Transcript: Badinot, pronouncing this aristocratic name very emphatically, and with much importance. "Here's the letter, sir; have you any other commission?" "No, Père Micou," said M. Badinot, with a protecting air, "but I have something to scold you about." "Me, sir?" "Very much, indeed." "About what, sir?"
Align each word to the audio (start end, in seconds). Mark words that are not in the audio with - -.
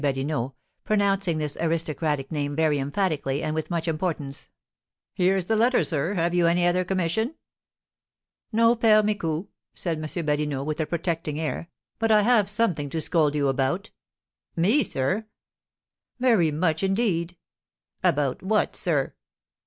Badinot, 0.01 0.53
pronouncing 0.83 1.37
this 1.37 1.55
aristocratic 1.61 2.31
name 2.31 2.55
very 2.55 2.79
emphatically, 2.79 3.43
and 3.43 3.53
with 3.53 3.69
much 3.69 3.87
importance. 3.87 4.49
"Here's 5.13 5.45
the 5.45 5.55
letter, 5.55 5.83
sir; 5.83 6.15
have 6.15 6.33
you 6.33 6.47
any 6.47 6.65
other 6.65 6.83
commission?" 6.83 7.35
"No, 8.51 8.75
Père 8.75 9.05
Micou," 9.05 9.49
said 9.75 9.97
M. 9.99 10.25
Badinot, 10.25 10.65
with 10.65 10.79
a 10.79 10.87
protecting 10.87 11.39
air, 11.39 11.69
"but 11.99 12.09
I 12.09 12.23
have 12.23 12.49
something 12.49 12.89
to 12.89 12.99
scold 12.99 13.35
you 13.35 13.47
about." 13.47 13.91
"Me, 14.55 14.81
sir?" 14.81 15.27
"Very 16.19 16.49
much, 16.49 16.81
indeed." 16.81 17.37
"About 18.03 18.41
what, 18.41 18.75
sir?" 18.75 19.13